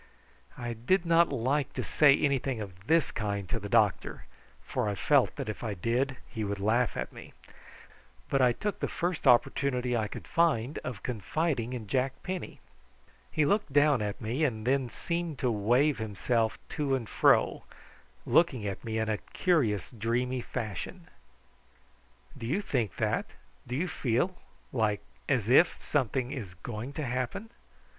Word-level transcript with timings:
I 0.57 0.73
did 0.73 1.05
not 1.05 1.29
like 1.31 1.73
to 1.73 1.83
say 1.83 2.17
anything 2.17 2.59
of 2.59 2.87
this 2.87 3.11
kind 3.11 3.47
to 3.49 3.59
the 3.59 3.69
doctor, 3.69 4.25
for 4.63 4.89
I 4.89 4.95
felt 4.95 5.35
that 5.35 5.47
if 5.47 5.63
I 5.63 5.75
did 5.75 6.17
he 6.27 6.43
would 6.43 6.59
laugh 6.59 6.97
at 6.97 7.13
me; 7.13 7.33
but 8.27 8.41
I 8.41 8.51
took 8.51 8.79
the 8.79 8.87
first 8.87 9.27
opportunity 9.27 9.95
I 9.95 10.07
could 10.07 10.27
find 10.27 10.79
of 10.79 11.03
confiding 11.03 11.73
in 11.73 11.85
Jack 11.85 12.13
Penny. 12.23 12.59
He 13.31 13.45
looked 13.45 13.71
down 13.71 14.01
at 14.01 14.19
me 14.19 14.43
and 14.43 14.65
then 14.65 14.89
seemed 14.89 15.37
to 15.37 15.51
wave 15.51 15.99
himself 15.99 16.57
to 16.69 16.95
and 16.95 17.07
fro, 17.07 17.63
looking 18.25 18.65
at 18.65 18.83
me 18.83 18.97
in 18.97 19.07
a 19.07 19.19
curious 19.19 19.91
dreamy 19.91 20.41
fashion. 20.41 21.09
"Do 22.35 22.47
you 22.47 22.59
think 22.59 22.95
that? 22.95 23.27
do 23.67 23.75
you 23.75 23.87
feel 23.87 24.35
like 24.73 25.01
as 25.29 25.47
if 25.47 25.77
something 25.85 26.31
is 26.31 26.55
going 26.55 26.91
to 26.93 27.05
happen?" 27.05 27.51